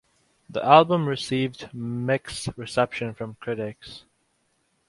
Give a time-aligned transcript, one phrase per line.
[0.49, 4.05] The album received mixed reception from critics.